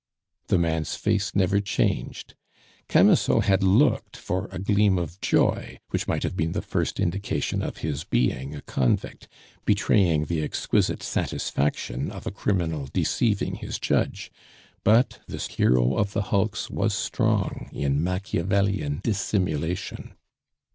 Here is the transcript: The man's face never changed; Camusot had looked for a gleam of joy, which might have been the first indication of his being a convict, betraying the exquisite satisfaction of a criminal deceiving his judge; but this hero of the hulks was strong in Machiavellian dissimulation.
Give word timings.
The 0.47 0.57
man's 0.57 0.95
face 0.95 1.35
never 1.35 1.59
changed; 1.61 2.33
Camusot 2.89 3.41
had 3.43 3.61
looked 3.61 4.17
for 4.17 4.49
a 4.51 4.57
gleam 4.57 4.97
of 4.97 5.21
joy, 5.21 5.77
which 5.91 6.07
might 6.07 6.23
have 6.23 6.35
been 6.35 6.53
the 6.53 6.61
first 6.63 6.99
indication 6.99 7.61
of 7.61 7.77
his 7.85 8.03
being 8.03 8.55
a 8.55 8.61
convict, 8.63 9.27
betraying 9.63 10.25
the 10.25 10.41
exquisite 10.41 11.03
satisfaction 11.03 12.09
of 12.09 12.25
a 12.25 12.31
criminal 12.31 12.89
deceiving 12.91 13.53
his 13.57 13.77
judge; 13.77 14.31
but 14.83 15.19
this 15.27 15.45
hero 15.49 15.95
of 15.95 16.13
the 16.13 16.21
hulks 16.33 16.67
was 16.67 16.95
strong 16.95 17.69
in 17.71 18.03
Machiavellian 18.03 19.01
dissimulation. 19.03 20.15